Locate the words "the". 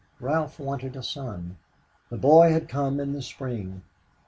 2.09-2.17, 3.13-3.21